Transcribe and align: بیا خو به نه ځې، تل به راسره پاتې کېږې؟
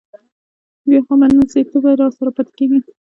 بیا 0.87 0.99
خو 1.05 1.13
به 1.19 1.27
نه 1.35 1.43
ځې، 1.51 1.61
تل 1.69 1.77
به 1.83 1.91
راسره 2.01 2.29
پاتې 2.35 2.51
کېږې؟ 2.57 2.79